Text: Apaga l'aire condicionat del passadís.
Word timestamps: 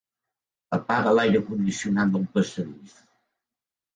Apaga 0.77 1.11
l'aire 1.17 1.41
condicionat 1.49 2.15
del 2.15 2.25
passadís. 2.37 2.97